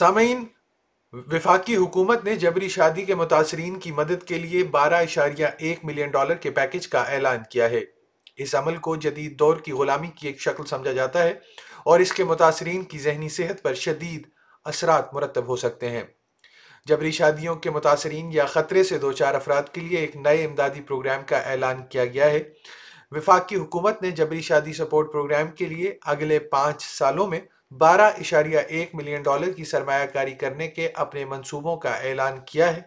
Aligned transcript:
سامعین 0.00 0.44
وفاقی 1.12 1.76
حکومت 1.76 2.24
نے 2.24 2.36
جبری 2.36 2.68
شادی 2.68 3.04
کے 3.04 3.14
متاثرین 3.14 3.78
کی 3.78 3.92
مدد 3.92 4.24
کے 4.26 4.34
لیے 4.34 4.64
بارہ 4.64 4.94
اشاریہ 4.94 5.46
ایک 5.58 5.84
ملین 5.84 6.10
ڈالر 6.10 6.34
کے 6.34 6.50
پیکج 6.50 6.88
کا 6.88 7.02
اعلان 7.02 7.38
کیا 7.50 7.70
ہے۔ 7.70 7.80
اس 8.36 8.54
عمل 8.54 8.76
کو 8.76 8.96
جدید 8.96 9.38
دور 9.38 9.56
کی 9.56 9.72
غلامی 9.72 10.08
کی 10.08 10.26
ایک 10.26 10.40
شکل 10.40 10.64
سمجھا 10.64 10.92
جاتا 10.92 11.22
ہے 11.22 11.34
اور 11.84 12.00
اس 12.00 12.12
کے 12.12 12.24
متاثرین 12.24 12.82
کی 12.82 12.98
ذہنی 12.98 13.28
صحت 13.28 13.62
پر 13.62 13.74
شدید 13.74 14.22
اثرات 14.64 15.14
مرتب 15.14 15.48
ہو 15.48 15.56
سکتے 15.56 15.90
ہیں۔ 15.90 16.02
جبری 16.86 17.10
شادیوں 17.10 17.54
کے 17.54 17.70
متاثرین 17.70 18.32
یا 18.32 18.46
خطرے 18.46 18.84
سے 18.84 18.98
دو 18.98 19.12
چار 19.12 19.34
افراد 19.34 19.62
کے 19.72 19.80
لیے 19.80 19.98
ایک 19.98 20.16
نئے 20.16 20.44
امدادی 20.44 20.80
پروگرام 20.80 21.22
کا 21.26 21.38
اعلان 21.38 21.82
کیا 21.90 22.04
گیا 22.04 22.30
ہے۔ 22.30 22.42
وفاق 23.10 23.48
کی 23.48 23.56
حکومت 23.56 24.02
نے 24.02 24.10
جبری 24.10 24.40
شادی 24.40 24.72
سپورٹ 24.72 25.12
پروگرام 25.12 25.48
کے 25.48 25.66
لیے 25.66 25.98
اگلے 26.02 26.38
پانچ 26.38 26.82
سالوں 26.82 27.26
میں 27.26 27.40
بارہ 27.78 28.00
اشاریہ 28.00 28.58
ایک 28.58 28.94
ملین 28.94 29.22
ڈالر 29.22 29.52
کی 29.52 29.64
سرمایہ 29.64 30.06
کاری 30.06 30.32
کرنے 30.32 30.68
کے 30.68 30.88
اپنے 30.94 31.24
منصوبوں 31.24 31.76
کا 31.76 31.90
اعلان 31.90 32.38
کیا 32.46 32.76
ہے، 32.76 32.82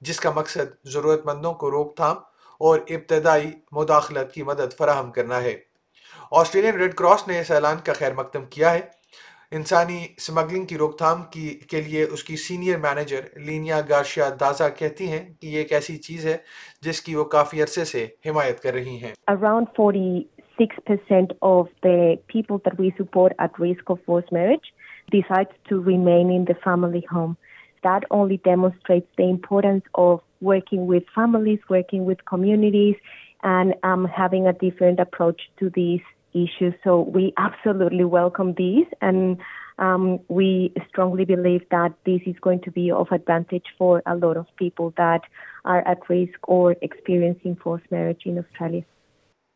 جس 0.00 0.20
کا 0.20 0.30
مقصد 0.30 0.84
ضرورت 0.84 1.26
مندوں 1.26 1.54
کو 1.54 1.70
روک 1.70 1.96
تھام 1.96 2.16
اور 2.58 2.78
ابتدائی 2.88 3.50
مداخلت 3.72 4.32
کی 4.32 4.42
مدد 4.42 4.76
فراہم 4.78 5.12
کرنا 5.12 5.42
ہے۔ 5.42 5.56
آسٹریلین 6.30 6.74
ریڈ 6.74 6.94
کراس 6.94 7.28
نے 7.28 7.40
اس 7.40 7.50
اعلان 7.50 7.76
کا 7.84 7.92
خیر 7.92 8.14
مقدم 8.14 8.44
کیا 8.44 8.72
ہے۔ 8.72 8.80
انسانی 9.50 10.06
سمگلنگ 10.18 10.64
کی 10.64 10.78
روک 10.78 10.98
تھام 10.98 11.22
کی، 11.22 11.60
کے 11.70 11.80
لیے 11.80 12.04
اس 12.04 12.24
کی 12.24 12.36
senior 12.36 12.76
manager 12.76 13.20
Linnea 13.36 13.80
Garcia 13.88 14.30
Daza 14.40 14.68
کہتی 14.68 15.08
ہیں 15.08 15.34
کہ 15.40 15.46
یہ 15.46 15.58
ایک 15.58 15.72
ایسی 15.72 15.96
چیز 15.96 16.26
ہے 16.26 16.36
جس 16.82 17.02
کی 17.02 17.14
وہ 17.14 17.24
کافی 17.24 17.62
عرصے 17.62 17.84
سے 17.84 18.06
حمایت 18.26 18.62
کر 18.62 18.72
رہی 18.72 19.02
ہیں۔ 19.02 19.14
Around 19.26 19.66
40 19.76 20.39
six 20.60 20.80
percent 20.84 21.32
people 22.26 22.56
family 26.64 26.98
home 27.12 27.32
that 27.82 28.04
only 28.10 28.36
demonstrates 28.44 29.20
and 33.42 33.80
I 34.22 35.00
approach 35.00 35.42
to 35.54 35.68
these 35.68 36.00
issues 36.34 36.72
so 36.84 37.04
we'll 37.04 37.82
welcome 38.12 38.50
this 38.52 38.94
and 39.00 39.36
we 40.30 40.68
strongly 40.74 41.24
believe 41.24 41.58
that 41.72 42.06
this 42.06 42.20
is 42.26 42.34
going 42.46 42.58
to 42.64 42.70
be 42.74 42.90
of 42.90 43.12
advantage 43.12 43.60
for 43.78 44.00
people 44.58 44.88
that 44.96 45.26
are 45.64 45.80
اٹویز 45.84 46.28
اور 46.42 46.72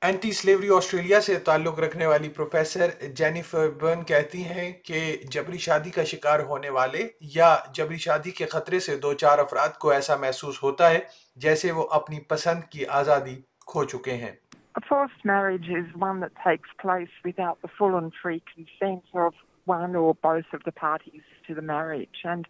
anti 0.05 0.31
slavery 0.33 0.69
Australia 0.77 1.21
سے 1.21 1.35
تعلق 1.45 1.79
رکھنے 1.81 2.07
والی 2.07 2.29
professor 2.29 2.91
Jennifer 3.17 3.69
burn 3.81 4.03
کہتی 4.05 4.43
ہیں 4.45 4.71
کہ 4.85 5.01
جبری 5.33 5.59
شادی 5.59 5.91
کا 5.91 6.05
شکار 6.11 6.41
ہونے 6.49 6.71
والے 6.71 7.07
یا 7.37 7.55
جبری 7.75 7.99
شادی 7.99 8.31
کے 8.39 8.47
خطرے 8.53 8.81
سے 8.87 8.97
دو 9.03 9.13
چار 9.23 9.39
افراد 9.39 9.79
کو 9.81 9.91
ایسا 9.91 10.17
محسوس 10.17 10.63
ہوتا 10.63 10.91
ہے 10.91 11.01
جیسے 11.45 11.73
وہ 11.73 11.87
اپنی 12.01 12.21
پسند 12.29 12.69
کی 12.73 12.87
آزادی 12.99 13.35
کھو 13.67 13.85
چکے 13.85 14.17
ہیں 14.25 14.33
A 14.77 14.81
forced 14.83 15.25
marriage 15.25 15.73
is 15.79 15.97
one 16.05 16.21
that 16.21 16.39
takes 16.45 16.77
place 16.79 17.17
without 17.25 17.63
the 17.63 17.73
full 17.79 17.99
and 17.99 18.13
free 18.21 18.41
consent 18.53 19.19
of 19.27 19.43
one 19.67 19.95
or 19.97 20.15
both 20.23 20.57
of 20.59 20.65
the 20.65 20.79
parties 20.81 21.35
to 21.47 21.55
the 21.55 21.69
marriage. 21.69 22.25
And 22.27 22.49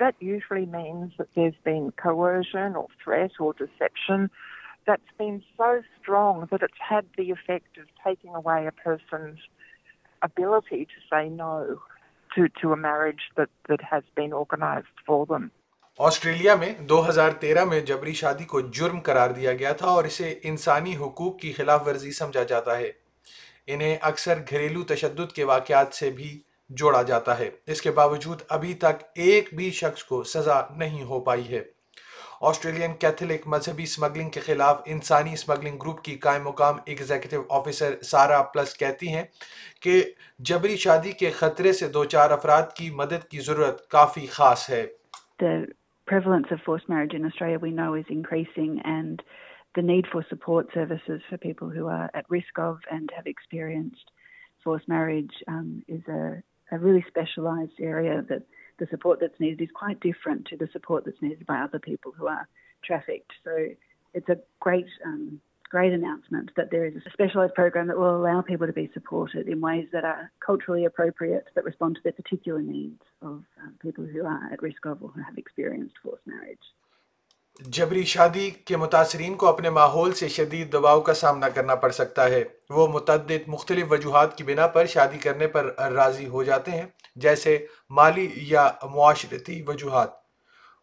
that 0.00 0.28
usually 0.32 0.66
means 0.66 1.16
that 1.18 1.34
there's 1.34 1.62
been 1.64 1.88
coercion 2.02 2.76
or 2.76 2.86
threat 3.02 3.40
or 3.40 3.54
deception 3.54 4.30
that's 4.90 5.26
been 5.26 5.38
so 5.38 5.70
strong 5.74 6.34
that 6.40 6.62
it's 6.62 6.80
had 6.90 7.04
the 7.18 7.26
effect 7.26 7.72
of 7.78 7.86
taking 8.06 8.34
away 8.34 8.60
a 8.66 8.88
person's 8.88 9.38
ability 10.20 10.84
to 10.84 11.00
say 11.10 11.24
no 11.28 11.74
to, 12.36 12.46
to 12.62 12.72
a 12.72 12.76
marriage 12.76 13.24
that, 13.38 13.70
that 13.70 13.82
has 13.92 14.02
been 14.20 14.32
organised 14.32 14.96
for 15.10 15.24
them. 15.30 15.48
Australia 15.98 16.54
میں 16.54 16.74
دو 16.78 17.08
ہزار 17.08 17.30
تیرہ 17.30 17.64
میں 17.64 17.80
جبری 17.80 18.12
شادی 18.12 18.44
کو 18.44 18.60
جرم 18.60 19.00
قرار 19.00 19.30
دیا 19.30 19.52
گیا 19.52 19.72
تھا 19.72 19.86
اور 19.86 20.04
اسے 20.04 20.40
انسانی 20.42 20.96
حقوق 20.96 21.38
کی 21.40 21.52
خلاف 21.52 21.86
ورزی 21.86 22.12
سمجھا 22.12 22.42
جاتا 22.42 22.78
ہے۔ 22.78 22.92
انہیں 23.66 23.98
اکثر 24.02 24.38
گھریلو 24.50 24.82
تشدد 24.82 25.32
کے 25.32 25.44
واقعات 25.44 25.94
سے 25.94 26.10
بھی 26.10 26.42
جوڑا 26.68 27.02
جاتا 27.02 27.38
ہے۔ 27.38 27.50
اس 27.66 27.82
کے 27.82 27.90
باوجود 27.90 28.42
ابھی 28.48 28.74
تک 28.74 29.04
ایک 29.14 29.48
بھی 29.52 29.70
شخص 29.70 30.04
کو 30.04 30.24
سزا 30.24 30.62
نہیں 30.76 31.02
ہو 31.02 31.20
پائی 31.20 31.48
ہے۔ 31.48 31.75
آسٹریلین 32.40 32.94
کیتھلک 32.94 33.46
مذہبی 33.46 33.86
سمگلنگ 33.86 34.30
کے 34.30 34.40
خلاف 34.40 34.80
انسانی 34.86 35.36
سمگلنگ 35.36 35.76
گروپ 35.76 36.02
کی 36.02 36.14
قائم 36.14 36.42
مقام 36.44 36.76
ایگزیکٹو 36.84 37.42
آفیسر 37.50 38.02
سارا 38.02 38.42
پلس 38.42 38.76
کہتی 38.76 39.08
ہیں 39.08 39.22
کہ 39.80 40.02
جبری 40.38 40.76
شادی 40.76 41.12
کے 41.12 41.30
خطرے 41.30 41.72
سے 41.72 41.88
دو 41.88 42.04
چار 42.04 42.30
افراد 42.30 42.62
کی 42.74 42.90
مدد 42.90 43.28
کی 43.28 43.40
ضرورت 43.40 43.88
کافی 43.88 44.26
خاص 44.26 44.70
ہے۔ 44.70 44.86
Need 49.82 50.06
for 50.12 50.22
support 50.30 50.66
services 50.74 51.28
for 51.30 51.36
people 51.36 51.78
who 51.78 51.88
are 51.88 52.06
at 52.14 52.24
risk 52.32 52.60
of 52.60 52.76
and 52.90 53.12
have 53.12 53.22
experienced 53.24 54.10
force 54.64 54.80
marriage 54.88 55.42
is 55.46 56.08
a 56.08 56.78
really 56.78 56.98
specialise 56.98 57.68
area 57.78 58.20
that 58.28 58.42
the 58.78 58.86
support 58.90 59.20
that's 59.20 59.38
needed 59.40 59.60
is 59.62 59.70
quite 59.74 60.00
different 60.00 60.46
to 60.46 60.56
the 60.56 60.68
support 60.72 61.04
that's 61.04 61.20
needed 61.22 61.46
by 61.46 61.58
other 61.58 61.78
people 61.78 62.12
who 62.12 62.26
are 62.26 62.48
trafficked. 62.84 63.32
So 63.44 63.68
it's 64.14 64.28
a 64.28 64.38
great 64.60 64.86
um, 65.04 65.40
great 65.68 65.92
announcement 65.92 66.50
that 66.56 66.70
there 66.70 66.84
is 66.84 66.94
a 66.94 67.10
specialised 67.10 67.54
program 67.54 67.88
that 67.88 67.98
will 67.98 68.16
allow 68.16 68.40
people 68.40 68.66
to 68.66 68.72
be 68.72 68.88
supported 68.94 69.48
in 69.48 69.60
ways 69.60 69.88
that 69.92 70.04
are 70.04 70.30
culturally 70.44 70.84
appropriate, 70.84 71.46
that 71.54 71.64
respond 71.64 71.96
to 71.96 72.00
the 72.04 72.12
particular 72.12 72.62
needs 72.62 73.02
of 73.20 73.42
um, 73.62 73.74
people 73.82 74.04
who 74.04 74.24
are 74.24 74.48
at 74.52 74.62
risk 74.62 74.86
of 74.86 75.02
or 75.02 75.08
who 75.08 75.22
have 75.22 75.36
experienced 75.36 75.94
forced 76.02 76.26
marriage. 76.26 76.58
جبری 77.60 78.04
شادی 78.04 78.50
کے 78.50 78.76
متاثرین 78.76 79.34
کو 79.34 79.46
اپنے 79.46 79.70
ماحول 79.70 80.12
سے 80.12 80.28
شدید 80.28 80.72
دباؤ 80.72 81.00
کا 81.00 81.14
سامنا 81.14 81.48
کرنا 81.48 81.74
پڑ 81.74 81.90
سکتا 81.90 82.24
ہے، 82.24 82.44
وہ 82.70 82.86
متعدد 82.86 83.48
مختلف 83.48 83.86
وجوہات 83.90 84.36
کی 84.36 84.44
بنا 84.44 84.66
پر 84.66 84.86
شادی 84.86 85.18
کرنے 85.18 85.46
پر 85.46 85.74
راضی 85.78 86.26
ہو 86.26 86.42
جاتے 86.42 86.70
ہیں، 86.70 86.86
جیسے 87.16 87.66
مالی 87.90 88.28
یا 88.36 88.70
معاشرتی 88.82 89.62
وجوہات۔ 89.66 90.10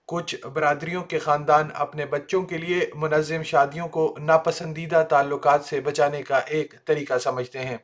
کچھ 0.07 0.35
برادریوں 0.53 1.03
کے 1.03 1.19
خاندان 1.19 1.69
اپنے 1.73 2.05
بچوں 2.05 2.43
کے 2.43 2.57
لیے 2.57 2.79
منظم 2.95 3.43
شادیوں 3.43 3.87
کو 3.87 4.15
ناپسندیدہ 4.19 5.03
تعلقات 5.09 5.65
سے 5.65 5.81
بچانے 5.81 6.23
کا 6.23 6.37
ایک 6.37 6.73
طریقہ 6.85 7.17
سمجھتے 7.17 7.59
ہیں۔ 7.59 7.77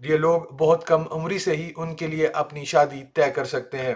یہ 0.00 0.16
لوگ 0.16 0.42
بہت 0.42 0.86
کم 0.86 1.02
عمری 1.10 1.38
سے 1.38 1.56
ہی 1.56 1.72
ان 1.76 1.94
کے 1.94 2.06
لیے 2.06 2.26
اپنی 2.26 2.64
شادی 2.64 3.04
طے 3.14 3.30
کر 3.30 3.44
سکتے 3.44 3.78
ہیں۔ 3.78 3.94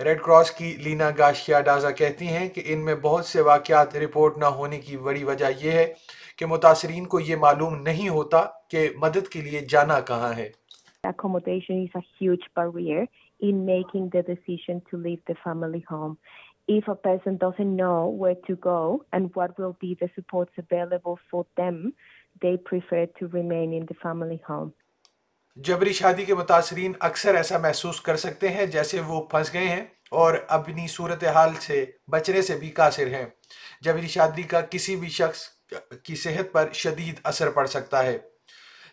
ریڈ 0.00 0.20
کراس 0.22 0.50
کی 0.50 0.72
لینا 0.84 1.10
گاشیا 1.18 1.60
ڈازا 1.60 1.90
کہتی 1.98 2.26
ہیں 2.26 2.48
کہ 2.54 2.62
ان 2.66 2.84
میں 2.84 2.94
بہت 3.02 3.24
سے 3.26 3.40
واقعات 3.40 3.96
رپورٹ 3.96 4.38
نہ 4.38 4.44
ہونے 4.54 4.80
کی 4.80 4.96
بڑی 4.98 5.22
وجہ 5.24 5.50
یہ 5.60 5.72
ہے 5.72 5.92
کہ 6.38 6.46
متاثرین 6.46 7.04
کو 7.06 7.20
یہ 7.20 7.36
معلوم 7.40 7.80
نہیں 7.82 8.08
ہوتا 8.08 8.44
کہ 8.70 8.88
مدد 8.96 9.28
کے 9.32 9.42
لیے 9.42 9.60
جانا 9.70 10.00
کہاں 10.10 10.32
ہے 10.36 10.50
Accommodation 11.04 11.80
is 11.80 11.96
a 11.96 12.00
huge 12.12 12.44
barrier 12.56 13.00
in 13.40 13.58
making 13.66 14.04
the 14.08 14.22
decision 14.24 14.80
to 14.90 14.96
leave 14.98 15.20
the 15.26 15.34
family 15.40 15.80
home. 15.88 16.14
If 16.68 16.88
a 16.88 16.94
person 16.98 17.36
doesn't 17.36 17.76
know 17.76 17.98
where 18.20 18.38
to 18.46 18.56
go 18.58 19.04
and 19.12 19.34
what 19.34 19.58
will 19.58 19.76
be 19.80 19.90
the 19.94 20.08
supports 20.14 20.54
available 20.58 21.18
for 21.30 21.44
them, 21.56 21.92
they 22.42 22.56
prefer 22.56 23.04
to 23.18 23.28
remain 23.28 23.74
in 23.74 23.84
the 23.86 23.94
family 23.96 24.40
home. 24.46 24.72
جبری 25.56 25.92
شادی 25.92 26.24
کے 26.24 26.34
متاثرین 26.34 26.92
اکثر 27.00 27.34
ایسا 27.34 27.58
محسوس 27.58 28.00
کر 28.00 28.16
سکتے 28.16 28.48
ہیں 28.48 28.66
جیسے 28.66 29.00
وہ 29.00 29.26
پھنس 29.26 29.52
گئے 29.52 29.68
ہیں 29.68 29.84
اور 30.10 30.34
اپنی 30.48 30.86
صورتحال 30.88 31.54
سے 31.60 31.84
بچنے 32.08 32.42
سے 32.42 32.56
بھی 32.56 32.70
قاصر 32.70 33.06
ہیں۔ 33.06 33.26
جبری 33.80 34.06
شادی 34.06 34.42
کا 34.42 34.60
کسی 34.60 34.96
بھی 34.96 35.08
شخص 35.08 35.48
کی 36.02 36.16
صحت 36.16 36.52
پر 36.52 36.72
شدید 36.72 37.20
اثر 37.24 37.50
پڑ 37.50 37.66
سکتا 37.66 38.04
ہے۔ 38.04 38.18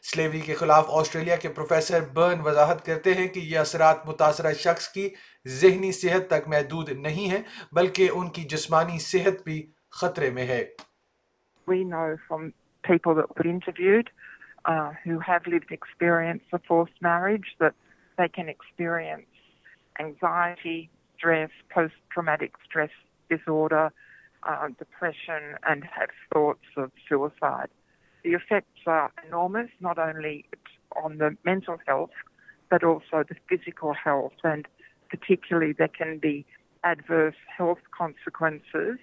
سلیوری 0.04 0.40
کے 0.40 0.54
خلاف 0.54 0.86
آسٹریلیا 0.90 1.36
کے 1.36 1.50
پروفیسر 1.50 2.00
برن 2.00 2.42
وضاحت 2.42 2.86
کرتے 2.86 3.14
ہیں 3.14 3.28
کہ 3.28 3.40
یہ 3.40 3.60
اثرات 3.60 4.06
متاثرہ 4.06 4.54
شخص 4.54 4.88
کی 4.88 5.10
ذہنی 5.48 5.92
صحت 5.92 6.30
تک 6.30 6.48
محدود 6.48 6.90
نہیں 6.90 7.30
ہیں، 7.32 7.44
بلکہ 7.72 8.10
ان 8.14 8.30
کی 8.30 8.44
جسمانی 8.44 9.00
صحت 9.00 9.44
بھی 9.44 9.72
خطرے 9.92 10.30
میں 10.30 10.48
ہے۔ 10.48 10.66
We 11.70 11.78
know 11.78 12.08
from 12.32 12.50
people 12.84 13.16
that 13.16 13.26
were 13.26 13.52
interviewed 13.52 14.06
uh, 14.66 14.92
who 15.04 15.20
have 15.20 15.46
lived 15.48 15.72
experience 15.72 16.44
of 16.54 16.62
forced 16.68 17.02
marriage 17.02 17.56
that 17.60 17.74
they 18.18 18.28
can 18.28 18.50
experience 18.50 19.26
anxiety, 20.00 20.90
stress, 21.18 21.50
post-traumatic 21.74 22.54
stress 22.66 22.90
disorder, 23.30 23.92
uh, 24.44 24.68
depression 24.78 25.56
and 25.68 25.84
have 25.84 26.10
thoughts 26.34 26.66
of 26.78 26.92
suicide. 27.08 27.70
the 28.24 28.34
effects 28.34 28.82
are 28.86 29.12
enormous, 29.28 29.70
not 29.80 29.98
only 29.98 30.46
on 31.04 31.18
the 31.18 31.36
mental 31.44 31.78
health, 31.88 32.12
but 32.70 32.84
also 32.84 33.24
the 33.28 33.36
physical 33.50 33.94
health. 33.94 34.34
And 34.44 34.68
particularly, 35.10 35.74
there 35.74 35.88
can 35.88 36.20
be 36.20 36.46
adverse 36.84 37.36
health 37.58 37.80
consequences 37.98 39.00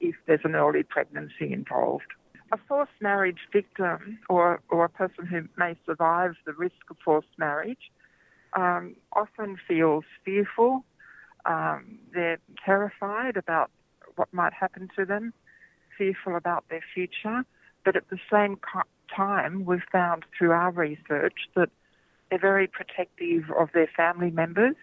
if 0.00 0.14
there's 0.26 0.44
an 0.44 0.54
early 0.54 0.82
pregnancy 0.82 1.52
involved. 1.52 2.12
A 2.54 2.58
forced 2.68 2.92
marriage 3.00 3.40
victim 3.52 4.20
or, 4.28 4.60
or 4.68 4.84
a 4.84 4.88
person 4.88 5.26
who 5.26 5.48
may 5.56 5.74
survive 5.84 6.36
the 6.46 6.52
risk 6.52 6.88
of 6.88 6.96
forced 7.04 7.36
marriage 7.36 7.90
um, 8.52 8.94
often 9.12 9.56
feels 9.66 10.04
fearful. 10.24 10.84
Um, 11.46 11.98
they're 12.12 12.38
terrified 12.64 13.36
about 13.36 13.72
what 14.14 14.32
might 14.32 14.52
happen 14.52 14.88
to 14.96 15.04
them, 15.04 15.32
fearful 15.98 16.36
about 16.36 16.64
their 16.70 16.84
future. 16.94 17.44
But 17.84 17.96
at 17.96 18.08
the 18.08 18.20
same 18.30 18.60
time, 19.12 19.64
we've 19.64 19.82
found 19.90 20.24
through 20.38 20.52
our 20.52 20.70
research 20.70 21.48
that 21.56 21.70
they're 22.30 22.38
very 22.38 22.68
protective 22.68 23.50
of 23.58 23.70
their 23.74 23.90
family 23.96 24.30
members 24.30 24.76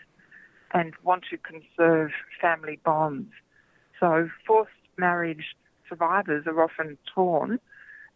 and 0.74 0.92
want 1.04 1.24
to 1.30 1.38
conserve 1.38 2.12
family 2.42 2.82
bonds. 2.84 3.32
So 3.98 4.30
forced 4.46 4.72
marriage 4.98 5.56
survivors 5.92 6.48
are 6.48 6.62
often 6.68 6.98
torn 7.14 7.60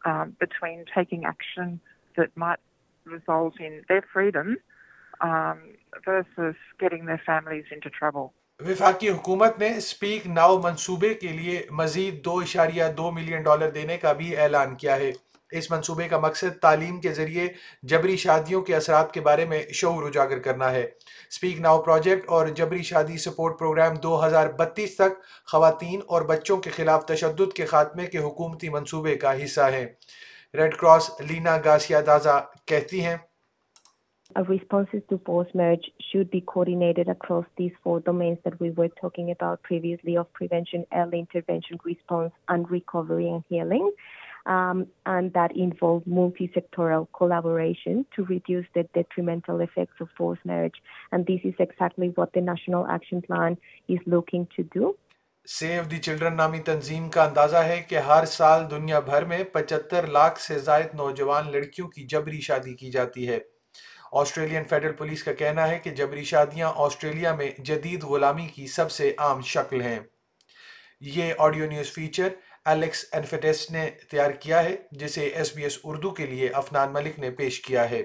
uh, 0.05 0.25
between 0.39 0.85
taking 0.97 1.25
action 1.25 1.79
that 2.17 2.29
might 2.35 2.61
result 3.05 3.59
in 3.59 3.83
their 3.89 4.03
freedom 4.13 4.57
um, 5.21 5.59
versus 6.05 6.55
getting 6.79 7.05
their 7.05 7.21
families 7.25 7.65
into 7.71 7.89
trouble. 7.99 8.33
وفاقی 8.59 9.09
حکومت 9.09 9.57
نے 9.59 9.69
speak 9.77 10.27
now 10.27 10.57
منصوبے 10.63 11.13
کے 11.13 11.27
لیے 11.27 11.61
مزید 11.79 12.23
دو 12.25 12.37
اشاریہ 12.39 12.83
دو 12.97 13.09
million 13.11 13.41
dollar 13.43 13.69
دینے 13.69 13.97
کا 13.97 14.13
بھی 14.19 14.35
اعلان 14.37 14.75
کیا 14.75 14.95
ہے 14.97 15.11
اس 15.51 15.71
منصوبے 15.71 16.07
کا 16.07 16.19
مقصد 16.19 16.59
تعلیم 16.61 17.01
کے 17.01 17.13
ذریعے 17.13 17.47
جبری 17.83 18.17
شادیوں 18.17 18.61
کے 18.61 18.75
اثرات 18.75 19.11
کے 19.11 19.21
بارے 19.21 19.45
میں 19.45 19.63
شعور 19.73 20.03
اجاگر 20.03 20.39
کرنا 20.39 20.71
ہے۔ 20.71 20.85
سپیک 21.31 21.59
ناؤ 21.59 21.81
پروجیکٹ 21.81 22.29
اور 22.29 22.47
جبری 22.47 22.81
شادی 22.83 23.17
سپورٹ 23.17 23.59
پروگرام 23.59 23.95
دو 23.95 24.25
ہزار 24.27 24.47
بتیس 24.47 24.95
تک 24.95 25.21
خواتین 25.51 26.01
اور 26.07 26.21
بچوں 26.21 26.57
کے 26.57 26.69
خلاف 26.69 27.05
تشدد 27.05 27.53
کے 27.53 27.65
خاتمے 27.65 28.05
کے 28.05 28.17
حکومتی 28.17 28.69
منصوبے 28.69 29.15
کا 29.15 29.43
حصہ 29.43 29.61
ہے 29.61 29.93
ریڈ 30.53 30.75
کراس 30.75 31.21
لینا 31.21 31.57
گاسیا 31.65 32.01
دازا 32.05 32.39
کہتی 32.65 33.05
ہیں۔ 33.05 33.17
Responses 34.39 35.03
to 35.11 35.17
post-marriage 35.17 35.85
should 36.05 36.29
be 36.31 36.39
coordinated 36.53 37.09
across 37.09 37.45
these 37.59 37.75
four 37.83 37.99
domains 37.99 38.39
that 38.45 38.61
we 38.61 38.69
were 38.77 38.89
talking 39.01 39.29
about 39.29 39.61
previously 39.67 40.17
of 40.17 40.31
prevention 40.39 40.81
early 40.91 41.13
intervention, 41.13 41.77
response, 41.85 42.29
and 42.47 42.63
recovery 42.71 43.29
and 43.31 43.41
healing 43.51 43.89
um, 44.45 44.87
and 45.05 45.33
that 45.33 45.55
involve 45.55 46.05
multi-sectoral 46.05 47.07
collaboration 47.15 48.05
to 48.15 48.23
reduce 48.25 48.65
the 48.73 48.83
detrimental 48.93 49.59
effects 49.59 49.99
of 49.99 50.09
forced 50.17 50.45
marriage. 50.45 50.81
And 51.11 51.25
this 51.25 51.41
is 51.43 51.53
exactly 51.59 52.09
what 52.09 52.33
the 52.33 52.41
National 52.41 52.87
Action 52.87 53.21
Plan 53.21 53.57
is 53.89 53.99
looking 54.05 54.47
to 54.55 54.63
do. 54.65 54.93
Save 55.47 55.83
the 55.89 55.97
Children 55.97 56.35
نامی 56.35 56.59
تنظیم 56.65 57.09
کا 57.09 57.23
اندازہ 57.23 57.57
ہے 57.65 57.81
کہ 57.89 57.97
ہر 58.05 58.25
سال 58.25 58.63
دنیا 58.71 58.99
بھر 58.99 59.25
میں 59.25 59.43
پچہتر 59.51 60.07
لاکھ 60.07 60.39
سے 60.41 60.57
زائد 60.59 60.95
نوجوان 60.95 61.51
لڑکیوں 61.51 61.87
کی 61.87 62.05
جبری 62.09 62.39
شادی 62.41 62.73
کی 62.75 62.89
جاتی 62.91 63.27
ہے 63.29 63.37
آسٹریلین 64.21 64.63
فیڈرل 64.69 64.93
پولیس 64.93 65.23
کا 65.23 65.33
کہنا 65.33 65.67
ہے 65.67 65.77
کہ 65.83 65.91
جبری 65.95 66.23
شادیاں 66.23 66.71
آسٹریلیا 66.85 67.35
میں 67.35 67.49
جدید 67.59 68.03
غلامی 68.03 68.47
کی 68.55 68.67
سب 68.67 68.91
سے 68.91 69.11
عام 69.17 69.41
شکل 69.45 69.81
ہیں 69.81 69.99
یہ 71.01 71.33
آڈیو 71.37 71.69
نیوز 71.69 71.91
فیچر 71.93 72.29
الیکس 72.65 73.05
انفیٹیس 73.11 73.71
نے 73.71 73.89
تیار 74.11 74.31
کیا 74.31 74.63
ہے، 74.63 74.75
جسے 74.91 75.25
ایس 75.25 75.55
بی 75.55 75.63
ایس 75.63 75.79
اردو 75.83 76.11
کے 76.11 76.25
لیے 76.25 76.49
افنان 76.49 76.93
ملک 76.93 77.19
نے 77.19 77.31
پیش 77.31 77.61
کیا 77.61 77.89
ہے۔ 77.89 78.03